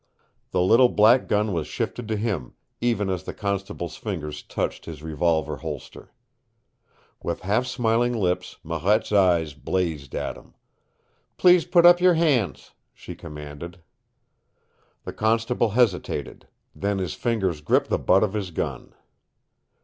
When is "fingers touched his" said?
3.97-5.03